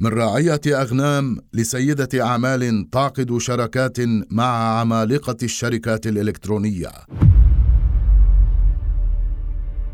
من 0.00 0.10
راعية 0.10 0.60
أغنام 0.66 1.38
لسيدة 1.54 2.26
أعمال 2.26 2.90
تعقد 2.90 3.38
شراكات 3.38 3.96
مع 4.30 4.80
عمالقة 4.80 5.36
الشركات 5.42 6.06
الإلكترونية. 6.06 6.90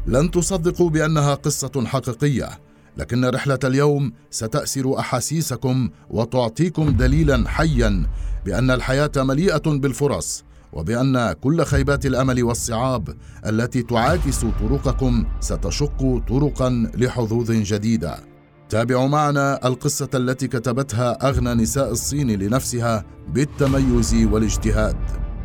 لن 0.06 0.30
تصدقوا 0.30 0.90
بأنها 0.90 1.34
قصة 1.34 1.84
حقيقية، 1.86 2.48
لكن 2.96 3.24
رحلة 3.24 3.58
اليوم 3.64 4.12
ستأسر 4.30 4.98
أحاسيسكم 4.98 5.90
وتعطيكم 6.10 6.90
دليلا 6.90 7.48
حيا 7.48 8.06
بأن 8.44 8.70
الحياة 8.70 9.12
مليئة 9.16 9.62
بالفرص 9.66 10.44
وبأن 10.72 11.32
كل 11.32 11.64
خيبات 11.64 12.06
الأمل 12.06 12.42
والصعاب 12.42 13.16
التي 13.46 13.82
تعاكس 13.82 14.44
طرقكم 14.60 15.24
ستشق 15.40 16.22
طرقا 16.28 16.90
لحظوظ 16.94 17.50
جديدة 17.50 18.35
تابعوا 18.68 19.08
معنا 19.08 19.66
القصة 19.66 20.08
التي 20.14 20.48
كتبتها 20.48 21.28
أغنى 21.28 21.54
نساء 21.54 21.90
الصين 21.90 22.30
لنفسها 22.30 23.04
بالتميز 23.28 24.14
والاجتهاد. 24.14 24.96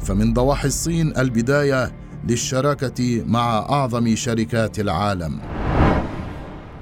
فمن 0.01 0.33
ضواحي 0.33 0.67
الصين 0.67 1.17
البداية 1.17 1.95
للشراكة 2.27 3.23
مع 3.25 3.59
أعظم 3.59 4.15
شركات 4.15 4.79
العالم. 4.79 5.39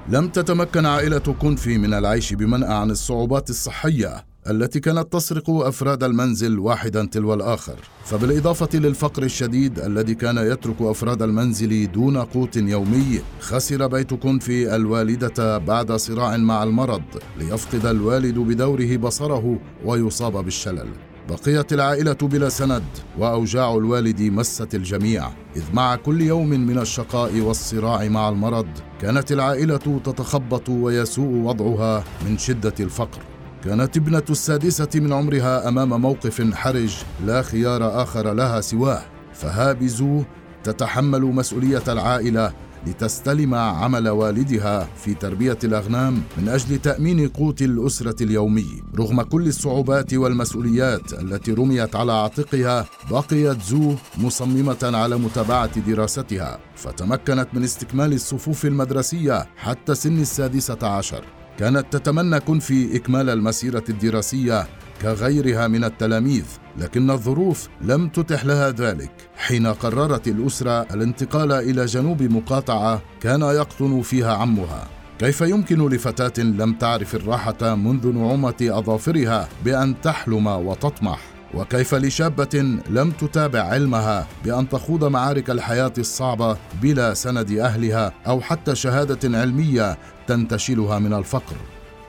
لم 0.08 0.28
تتمكن 0.28 0.86
عائلة 0.86 1.34
كونفي 1.40 1.78
من 1.78 1.94
العيش 1.94 2.32
بمنأى 2.34 2.74
عن 2.74 2.90
الصعوبات 2.90 3.50
الصحية. 3.50 4.29
التي 4.48 4.80
كانت 4.80 5.12
تسرق 5.12 5.50
أفراد 5.50 6.04
المنزل 6.04 6.58
واحدا 6.58 7.06
تلو 7.06 7.34
الآخر. 7.34 7.76
فبالإضافة 8.04 8.78
للفقر 8.78 9.22
الشديد 9.22 9.78
الذي 9.78 10.14
كان 10.14 10.38
يترك 10.38 10.76
أفراد 10.80 11.22
المنزل 11.22 11.92
دون 11.92 12.16
قوت 12.16 12.56
يومي 12.56 13.20
خسر 13.40 13.86
بيت 13.86 14.14
كونفي 14.14 14.76
الوالدة 14.76 15.58
بعد 15.58 15.92
صراع 15.92 16.36
مع 16.36 16.62
المرض 16.62 17.02
ليفقد 17.38 17.86
الوالد 17.86 18.38
بدوره 18.38 18.96
بصره 18.96 19.58
ويصاب 19.84 20.44
بالشلل. 20.44 20.88
بقيت 21.28 21.72
العائلة 21.72 22.12
بلا 22.12 22.48
سند 22.48 22.84
وأوجاع 23.18 23.74
الوالد 23.74 24.22
مست 24.22 24.74
الجميع. 24.74 25.28
إذ 25.56 25.62
مع 25.72 25.96
كل 25.96 26.20
يوم 26.20 26.48
من 26.48 26.78
الشقاء 26.78 27.40
والصراع 27.40 28.08
مع 28.08 28.28
المرض 28.28 28.68
كانت 29.00 29.32
العائلة 29.32 30.00
تتخبط 30.04 30.68
ويسوء 30.68 31.34
وضعها 31.34 32.04
من 32.28 32.38
شدة 32.38 32.74
الفقر. 32.80 33.29
كانت 33.64 33.96
ابنة 33.96 34.22
السادسة 34.30 34.88
من 34.94 35.12
عمرها 35.12 35.68
أمام 35.68 36.00
موقف 36.00 36.54
حرج 36.54 36.96
لا 37.26 37.42
خيار 37.42 38.02
آخر 38.02 38.32
لها 38.32 38.60
سواه. 38.60 39.02
فهابزو 39.34 40.22
تتحمل 40.64 41.22
مسؤولية 41.22 41.82
العائلة 41.88 42.52
لتستلم 42.86 43.54
عمل 43.54 44.08
والدها 44.08 44.88
في 44.96 45.14
تربية 45.14 45.58
الأغنام 45.64 46.22
من 46.38 46.48
أجل 46.48 46.78
تأمين 46.78 47.28
قوت 47.28 47.62
الأسرة 47.62 48.22
اليومي. 48.22 48.82
رغم 48.98 49.22
كل 49.22 49.46
الصعوبات 49.46 50.14
والمسؤوليات 50.14 51.12
التي 51.12 51.52
رميت 51.52 51.96
على 51.96 52.12
عاتقها 52.12 52.86
بقيت 53.10 53.62
زو 53.62 53.94
مصممة 54.18 54.78
على 54.82 55.16
متابعة 55.16 55.80
دراستها 55.80 56.58
فتمكنت 56.76 57.48
من 57.52 57.64
استكمال 57.64 58.12
الصفوف 58.12 58.64
المدرسية 58.64 59.46
حتى 59.56 59.94
سن 59.94 60.20
السادسة 60.20 60.86
عشر. 60.86 61.24
كانت 61.60 61.96
تتمنى 61.96 62.40
كنفي 62.40 62.96
إكمال 62.96 63.30
المسيرة 63.30 63.84
الدراسية 63.88 64.66
كغيرها 65.02 65.68
من 65.68 65.84
التلاميذ 65.84 66.44
لكن 66.78 67.10
الظروف 67.10 67.68
لم 67.80 68.08
تتح 68.08 68.44
لها 68.44 68.70
ذلك. 68.70 69.10
حين 69.36 69.66
قررت 69.66 70.28
الأسرة 70.28 70.82
الانتقال 70.82 71.52
إلى 71.52 71.86
جنوب 71.86 72.22
مقاطعة 72.22 73.02
كان 73.20 73.40
يقطن 73.40 74.02
فيها 74.02 74.32
عمها. 74.34 74.88
كيف 75.18 75.40
يمكن 75.40 75.88
لفتاة 75.88 76.42
لم 76.42 76.72
تعرف 76.72 77.14
الراحة 77.14 77.74
منذ 77.74 78.12
نعومة 78.12 78.54
أظافرها 78.60 79.48
بأن 79.64 80.00
تحلم 80.00 80.46
وتطمح؟ 80.46 81.20
وكيف 81.54 81.94
لشابة 81.94 82.80
لم 82.90 83.10
تتابع 83.10 83.60
علمها 83.60 84.26
بأن 84.44 84.68
تخوض 84.68 85.04
معارك 85.04 85.50
الحياة 85.50 85.92
الصعبة 85.98 86.56
بلا 86.82 87.14
سند 87.14 87.50
أهلها 87.50 88.12
أو 88.26 88.40
حتى 88.40 88.74
شهادة 88.74 89.38
علمية 89.38 89.98
تنتشلها 90.30 90.98
من 90.98 91.12
الفقر. 91.12 91.56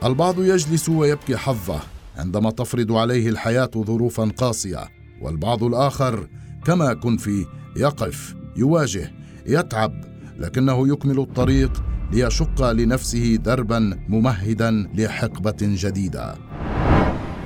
البعض 0.05 0.39
يجلس 0.39 0.89
ويبكي 0.89 1.37
حظه 1.37 1.79
عندما 2.17 2.51
تفرض 2.51 2.91
عليه 2.91 3.29
الحياة 3.29 3.71
ظروفا 3.77 4.31
قاسية 4.37 4.89
والبعض 5.21 5.63
الآخر 5.63 6.27
كما 6.65 6.93
كنفي 6.93 7.45
يقف 7.75 8.35
يواجه 8.55 9.11
يتعب 9.45 9.91
لكنه 10.37 10.87
يكمل 10.87 11.19
الطريق 11.19 11.83
ليشق 12.11 12.71
لنفسه 12.71 13.35
دربا 13.35 13.99
ممهدا 14.09 14.71
لحقبة 14.93 15.57
جديدة. 15.61 16.50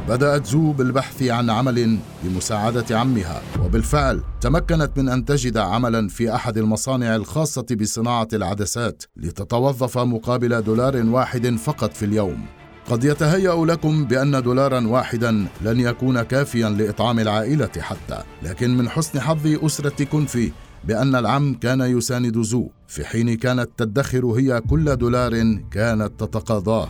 بدأت 0.09 0.45
زو 0.45 0.71
بالبحث 0.71 1.23
عن 1.23 1.49
عمل 1.49 1.97
لمساعدة 2.23 2.99
عمها 2.99 3.41
وبالفعل 3.65 4.21
تمكنت 4.41 4.91
من 4.97 5.09
أن 5.09 5.25
تجد 5.25 5.57
عملا 5.57 6.07
في 6.07 6.35
أحد 6.35 6.57
المصانع 6.57 7.15
الخاصة 7.15 7.65
بصناعة 7.81 8.27
العدسات 8.33 9.03
لتتوظف 9.17 9.97
مقابل 9.97 10.61
دولار 10.61 11.05
واحد 11.05 11.55
فقط 11.55 11.93
في 11.93 12.05
اليوم. 12.05 12.45
قد 12.89 13.03
يتهيأ 13.03 13.65
لكم 13.65 14.05
بأن 14.05 14.41
دولارا 14.41 14.87
واحدا 14.87 15.47
لن 15.61 15.79
يكون 15.79 16.21
كافيا 16.21 16.69
لإطعام 16.69 17.19
العائلة 17.19 17.71
حتى 17.79 18.23
لكن 18.43 18.77
من 18.77 18.89
حسن 18.89 19.19
حظ 19.19 19.65
أسرة 19.65 20.03
كنفي 20.03 20.51
بأن 20.83 21.15
العم 21.15 21.53
كان 21.53 21.81
يساند 21.81 22.41
زو 22.41 22.67
في 22.87 23.05
حين 23.05 23.37
كانت 23.37 23.69
تدخر 23.77 24.25
هي 24.25 24.61
كل 24.61 24.95
دولار 24.95 25.59
كانت 25.71 26.11
تتقاضاه. 26.19 26.87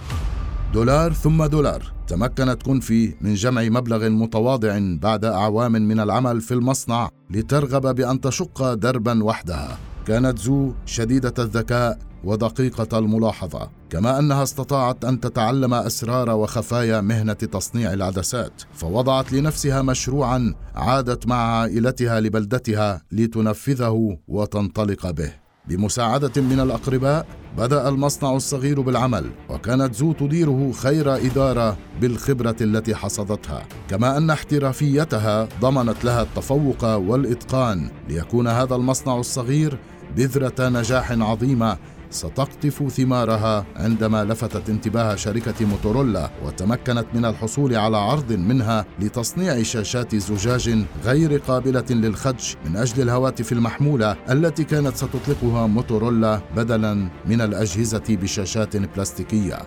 دولار 0.73 1.13
ثم 1.13 1.45
دولار. 1.45 1.94
تمكنت 2.07 2.63
كونفي 2.63 3.13
من 3.21 3.33
جمع 3.33 3.63
مبلغ 3.63 4.09
متواضع 4.09 4.79
بعد 4.79 5.25
أعوام 5.25 5.71
من 5.71 5.99
العمل 5.99 6.41
في 6.41 6.53
المصنع 6.53 7.09
لترغب 7.29 7.95
بأن 7.95 8.21
تشق 8.21 8.73
دربا 8.73 9.23
وحدها. 9.23 9.77
كانت 10.07 10.39
زو 10.39 10.73
شديدة 10.85 11.33
الذكاء 11.39 11.99
ودقيقة 12.23 12.99
الملاحظة 12.99 13.69
كما 13.89 14.19
أنها 14.19 14.43
استطاعت 14.43 15.05
أن 15.05 15.19
تتعلم 15.19 15.73
أسرار 15.73 16.29
وخفايا 16.29 17.01
مهنة 17.01 17.33
تصنيع 17.33 17.93
العدسات 17.93 18.61
فوضعت 18.73 19.33
لنفسها 19.33 19.81
مشروعا 19.81 20.53
عادت 20.75 21.27
مع 21.27 21.35
عائلتها 21.35 22.19
لبلدتها 22.19 23.01
لتنفذه 23.11 24.17
وتنطلق 24.27 25.11
به. 25.11 25.44
بمساعدة 25.67 26.41
من 26.41 26.59
الأقرباء 26.59 27.25
بدأ 27.57 27.89
المصنع 27.89 28.35
الصغير 28.35 28.81
بالعمل 28.81 29.31
وكانت 29.49 29.95
زو 29.95 30.13
تديره 30.13 30.71
خير 30.71 31.15
إدارة 31.15 31.77
بالخبرة 32.01 32.55
التي 32.61 32.95
حصدتها. 32.95 33.63
كما 33.89 34.17
أن 34.17 34.29
احترافيتها 34.29 35.47
ضمنت 35.61 36.05
لها 36.05 36.21
التفوق 36.21 36.83
والإتقان 36.83 37.89
ليكون 38.09 38.47
هذا 38.47 38.75
المصنع 38.75 39.19
الصغير 39.19 39.77
بذرة 40.15 40.69
نجاح 40.69 41.11
عظيمة 41.11 41.77
ستقطف 42.15 42.91
ثمارها 42.91 43.65
عندما 43.75 44.23
لفتت 44.23 44.69
انتباه 44.69 45.15
شركة 45.15 45.65
موتورولا 45.65 46.29
وتمكنت 46.45 47.05
من 47.13 47.25
الحصول 47.25 47.75
على 47.75 47.97
عرض 47.97 48.31
منها 48.31 48.85
لتصنيع 48.99 49.63
شاشات 49.63 50.15
زجاج 50.15 50.85
غير 51.05 51.37
قابلة 51.37 51.85
للخدش 51.89 52.57
من 52.65 52.75
أجل 52.75 53.01
الهواتف 53.01 53.51
المحمولة 53.51 54.15
التي 54.29 54.63
كانت 54.63 54.95
ستطلقها 54.95 55.67
موتورولا 55.67 56.41
بدلا 56.55 57.09
من 57.25 57.41
الأجهزة 57.41 58.03
بشاشات 58.09 58.77
بلاستيكية. 58.77 59.57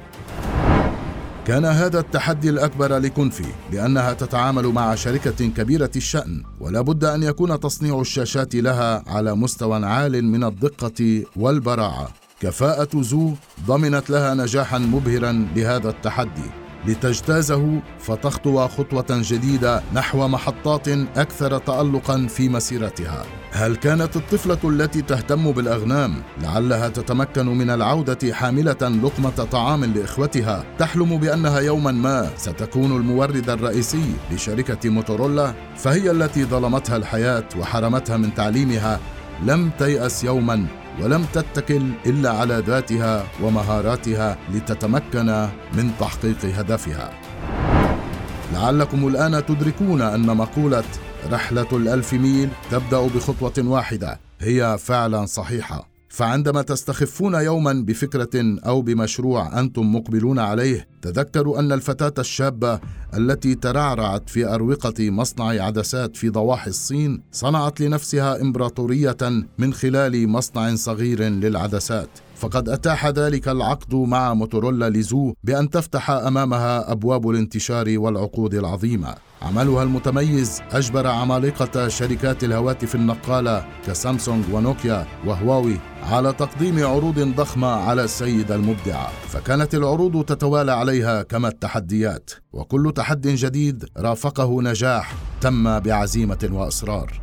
كان 1.49 1.65
هذا 1.65 2.01
التحدي 2.01 2.51
الأكبر 2.51 2.99
لكونفي 2.99 3.45
لأنها 3.73 4.13
تتعامل 4.13 4.67
مع 4.67 4.95
شركة 4.95 5.47
كبيرة 5.47 5.91
الشأن 5.97 6.43
ولا 6.61 6.81
بد 6.81 7.05
أن 7.05 7.23
يكون 7.23 7.61
تصنيع 7.61 8.01
الشاشات 8.01 8.55
لها 8.55 9.05
على 9.07 9.35
مستوى 9.35 9.87
عال 9.87 10.25
من 10.25 10.45
الدقة 10.45 11.25
والبراعة. 11.37 12.09
كفاءة 12.41 13.03
زو 13.03 13.33
ضمنت 13.67 14.11
لها 14.11 14.35
نجاحا 14.35 14.79
مبهرا 14.79 15.49
لهذا 15.57 15.89
التحدي 15.89 16.51
لتجتازه 16.87 17.81
فتخطو 17.99 18.69
خطوة 18.69 19.07
جديدة 19.11 19.83
نحو 19.95 20.29
محطات 20.29 20.89
أكثر 21.17 21.59
تألقا 21.59 22.27
في 22.27 22.49
مسيرتها. 22.49 23.25
هل 23.53 23.77
كانت 23.77 24.17
الطفلة 24.17 24.59
التي 24.65 25.03
تهتم 25.03 25.53
بالأغنام 25.53 26.15
لعلها 26.43 26.89
تتمكن 26.89 27.47
من 27.47 27.71
العودة 27.71 28.35
حاملة 28.35 28.73
لقمة 29.03 29.31
طعام 29.31 29.85
لإخوتها 29.85 30.65
تحلم 30.79 31.17
بأنها 31.17 31.61
يوما 31.61 31.93
ما 31.93 32.31
ستكون 32.37 32.97
المورد 32.97 33.51
الرئيسي 33.51 34.13
لشركة 34.33 34.91
موتورولا 34.91 35.55
فهي 35.77 36.11
التي 36.11 36.45
ظلمتها 36.45 36.97
الحياة 36.97 37.45
وحرمتها 37.59 38.17
من 38.17 38.35
تعليمها 38.35 39.01
لم 39.43 39.71
تيأس 39.79 40.25
يوما 40.25 40.67
ولم 41.03 41.25
تتكل 41.33 41.83
إلا 42.07 42.31
على 42.31 42.63
ذاتها 42.67 43.25
ومهاراتها 43.43 44.39
لتتمكن 44.53 45.49
من 45.73 45.91
تحقيق 46.01 46.45
هدفها. 46.45 47.11
لعلكم 48.53 49.09
الآن 49.09 49.47
تدركون 49.47 50.03
أن 50.03 50.37
مقولة 50.37 50.85
رحلة 51.31 51.67
الألف 51.73 52.13
ميل 52.15 52.49
تبدأ 52.71 53.07
بخطوة 53.07 53.53
واحدة 53.59 54.21
هي 54.41 54.79
فعلا 54.79 55.27
صحيحة. 55.27 55.98
فعندما 56.19 56.63
تستخفون 56.63 57.35
يوما 57.35 57.73
بفكرة 57.73 58.59
أو 58.67 58.83
بمشروع 58.83 59.61
أنتم 59.61 59.95
مقبلون 59.95 60.39
عليه 60.39 60.89
تذكروا 61.03 61.59
أن 61.59 61.73
الفتاة 61.73 62.15
الشابة 62.19 62.81
التي 63.17 63.55
ترعرعت 63.55 64.31
في 64.31 64.47
أروقة 64.47 65.11
مصنع 65.11 65.47
عدسات 65.47 66.17
في 66.17 66.29
ضواحي 66.29 66.71
الصين 66.71 67.23
صنعت 67.33 67.81
لنفسها 67.81 68.41
إمبراطورية 68.41 69.17
من 69.59 69.75
خلال 69.75 70.29
مصنع 70.29 70.75
صغير 70.75 71.23
للعدسات. 71.23 72.09
فقد 72.37 72.69
أتاح 72.69 73.07
ذلك 73.07 73.49
العقد 73.49 73.95
مع 73.95 74.35
موتورولا 74.35 74.91
لزو 74.91 75.35
بأن 75.45 75.71
تفتح 75.71 76.11
أمامها 76.11 76.93
أبواب 76.93 77.31
الانتشار 77.31 77.99
والعقود 77.99 78.55
العظيمة. 78.55 79.15
عملها 79.43 79.83
المتميز 79.83 80.63
أجبر 80.73 81.07
عمالقة 81.07 81.89
شركات 81.89 82.45
الهواتف 82.45 82.95
النقالة 82.95 83.67
كسامسونج 83.87 84.45
ونوكيا 84.53 85.07
وهواوي 85.27 85.77
على 86.03 86.33
تقديم 86.33 86.87
عروض 86.87 87.19
ضخمة 87.19 87.67
على 87.69 88.05
السيده 88.05 88.55
المبدعه 88.55 89.11
فكانت 89.29 89.75
العروض 89.75 90.25
تتوالى 90.25 90.73
عليها 90.73 91.23
كما 91.23 91.49
التحديات 91.49 92.31
وكل 92.53 92.93
تحد 92.97 93.27
جديد 93.27 93.85
رافقه 93.97 94.63
نجاح 94.63 95.15
تم 95.41 95.79
بعزيمة 95.79 96.49
وإصرار. 96.53 97.21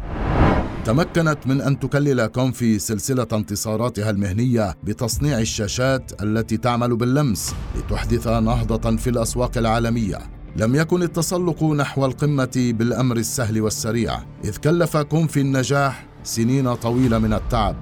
تمكنت 0.85 1.37
من 1.45 1.61
أن 1.61 1.79
تكلل 1.79 2.25
كونفي 2.25 2.79
سلسلة 2.79 3.27
انتصاراتها 3.33 4.09
المهنية 4.09 4.75
بتصنيع 4.83 5.39
الشاشات 5.39 6.23
التي 6.23 6.57
تعمل 6.57 6.95
باللمس 6.95 7.55
لتحدث 7.75 8.27
نهضة 8.27 8.95
في 8.97 9.09
الأسواق 9.09 9.57
العالمية. 9.57 10.34
لم 10.57 10.75
يكن 10.75 11.03
التسلق 11.03 11.63
نحو 11.63 12.05
القمة 12.05 12.73
بالأمر 12.77 13.17
السهل 13.17 13.61
والسريع 13.61 14.19
إذ 14.43 14.57
كلف 14.57 14.97
كونفي 14.97 15.41
النجاح 15.41 16.05
سنين 16.23 16.75
طويلة 16.75 17.19
من 17.19 17.33
التعب 17.33 17.75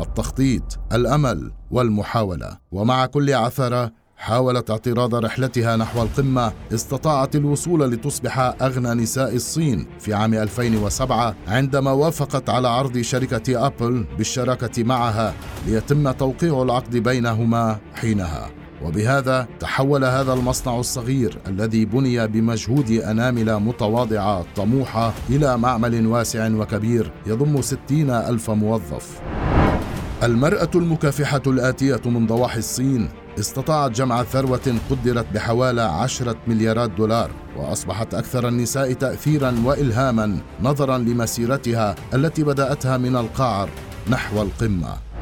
التخطيط 0.00 0.78
الأمل 0.92 1.52
والمحاولة. 1.70 2.58
ومع 2.72 3.06
كل 3.06 3.34
عثرة 3.34 3.92
حاولت 4.16 4.70
اعتراض 4.70 5.14
رحلتها 5.14 5.76
نحو 5.76 6.02
القمة 6.02 6.52
استطاعت 6.74 7.36
الوصول 7.36 7.90
لتصبح 7.90 8.38
أغنى 8.62 9.02
نساء 9.02 9.34
الصين 9.34 9.86
في 10.00 10.14
عام 10.14 10.34
2007 10.34 11.34
عندما 11.48 11.92
وافقت 11.92 12.50
على 12.50 12.68
عرض 12.68 12.98
شركة 12.98 13.66
أبل 13.66 14.06
بالشراكة 14.18 14.84
معها 14.84 15.34
ليتم 15.66 16.10
توقيع 16.10 16.62
العقد 16.62 16.96
بينهما 16.96 17.78
حينها. 17.94 18.63
وبهذا 18.84 19.46
تحول 19.60 20.04
هذا 20.04 20.32
المصنع 20.32 20.80
الصغير 20.80 21.38
الذي 21.46 21.84
بني 21.84 22.26
بمجهود 22.26 22.90
أنامل 22.90 23.56
متواضعة 23.56 24.44
طموحة 24.56 25.12
إلى 25.30 25.58
معمل 25.58 26.06
واسع 26.06 26.48
وكبير 26.48 27.12
يضم 27.26 27.62
ستين 27.62 28.10
ألف 28.10 28.50
موظف. 28.50 29.20
المرأة 30.22 30.70
المكافحة 30.74 31.42
الآتية 31.46 32.00
من 32.06 32.26
ضواحي 32.26 32.58
الصين 32.58 33.08
استطاعت 33.38 33.90
جمع 33.90 34.22
ثروة 34.22 34.74
قدرت 34.90 35.26
بحوالي 35.34 35.82
عشرة 35.82 36.36
مليارات 36.46 36.90
دولار 36.90 37.30
وأصبحت 37.56 38.14
أكثر 38.14 38.48
النساء 38.48 38.92
تأثيرا 38.92 39.54
وإلهاما 39.64 40.38
نظرا 40.62 40.98
لمسيرتها 40.98 41.94
التي 42.14 42.44
بدأتها 42.44 42.96
من 42.96 43.16
القعر 43.16 43.68
نحو 44.10 44.42
القمة. 44.42 45.13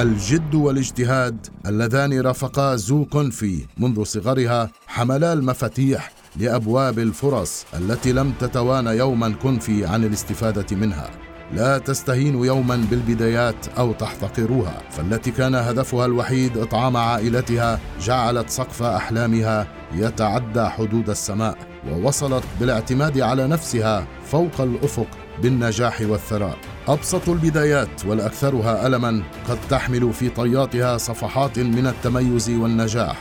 الجد 0.00 0.54
والاجتهاد 0.54 1.46
اللذان 1.66 2.20
رافقا 2.20 2.76
زو 2.76 3.04
كونفي 3.04 3.66
منذ 3.78 4.04
صغرها 4.04 4.70
حملا 4.86 5.32
المفاتيح 5.32 6.12
لأبواب 6.36 6.98
الفرص 6.98 7.66
التي 7.74 8.12
لم 8.12 8.32
تتوان 8.40 8.86
يوما 8.86 9.34
كونفي 9.42 9.86
عن 9.86 10.04
الاستفادة 10.04 10.76
منها. 10.76 11.10
لا 11.52 11.78
تستهين 11.78 12.44
يوما 12.44 12.86
بالبدايات 12.90 13.68
أو 13.78 13.92
تحتقروها 13.92 14.82
فالتي 14.90 15.30
كان 15.30 15.54
هدفها 15.54 16.06
الوحيد 16.06 16.58
إطعام 16.58 16.96
عائلتها 16.96 17.80
جعلت 18.00 18.50
سقف 18.50 18.82
أحلامها 18.82 19.66
يتعدى 19.94 20.64
حدود 20.64 21.10
السماء 21.10 21.58
ووصلت 21.90 22.44
بالاعتماد 22.60 23.20
على 23.20 23.46
نفسها 23.46 24.06
فوق 24.24 24.60
الأفق 24.60 25.08
بالنجاح 25.42 26.00
والثراء. 26.00 26.58
أبسط 26.88 27.28
البدايات 27.28 28.04
والأكثرها 28.06 28.86
ألما 28.86 29.22
قد 29.48 29.58
تحمل 29.70 30.12
في 30.12 30.28
طياتها 30.28 30.98
صفحات 30.98 31.58
من 31.58 31.86
التميز 31.86 32.50
والنجاح. 32.50 33.16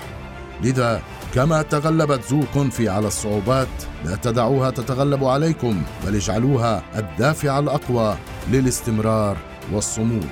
لذا 0.63 1.01
كما 1.33 1.61
تغلبت 1.61 2.23
زو 2.29 2.41
كونفي 2.53 2.89
على 2.89 3.07
الصعوبات 3.07 3.67
لا 4.05 4.15
تدعوها 4.15 4.69
تتغلب 4.69 5.23
عليكم 5.23 5.81
بل 6.05 6.15
اجعلوها 6.15 6.83
الدافع 6.95 7.59
الأقوى 7.59 8.15
للاستمرار 8.51 9.37
والصمود. 9.73 10.27